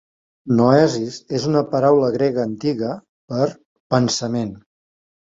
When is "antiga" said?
2.45-2.89